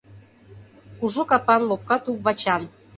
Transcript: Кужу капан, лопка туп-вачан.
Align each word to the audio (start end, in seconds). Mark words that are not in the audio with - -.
Кужу 0.97 1.23
капан, 1.31 1.61
лопка 1.69 1.95
туп-вачан. 2.03 2.63